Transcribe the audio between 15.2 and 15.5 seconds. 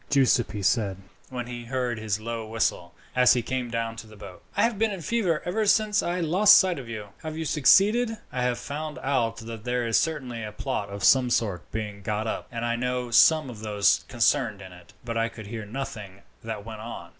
could